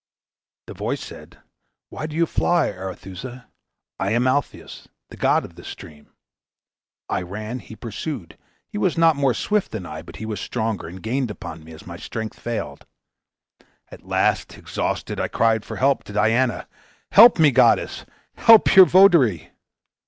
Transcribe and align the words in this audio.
The 0.65 0.73
voice 0.73 0.99
said, 1.03 1.41
'Why 1.89 2.07
do 2.07 2.15
you 2.15 2.25
fly, 2.25 2.69
Arethusa? 2.71 3.45
I 3.99 4.13
am 4.13 4.25
Alpheus, 4.25 4.87
the 5.09 5.15
god 5.15 5.45
of 5.45 5.53
this 5.53 5.67
stream.' 5.67 6.09
I 7.07 7.21
ran, 7.21 7.59
he 7.59 7.75
pursued; 7.75 8.35
he 8.67 8.79
was 8.79 8.97
not 8.97 9.15
more 9.15 9.35
swift 9.35 9.69
than 9.69 9.85
I, 9.85 10.01
but 10.01 10.15
he 10.15 10.25
was 10.25 10.41
stronger, 10.41 10.87
and 10.87 11.03
gained 11.03 11.29
upon 11.29 11.63
me, 11.63 11.71
as 11.71 11.85
my 11.85 11.97
strength 11.97 12.39
failed. 12.39 12.87
At 13.91 14.01
last, 14.07 14.57
exhausted, 14.57 15.19
I 15.19 15.27
cried 15.27 15.63
for 15.63 15.75
help 15.75 16.03
to 16.05 16.13
Diana. 16.13 16.67
'Help 17.11 17.37
me, 17.37 17.51
goddess! 17.51 18.03
help 18.37 18.75
your 18.75 18.87
votary!' 18.87 19.51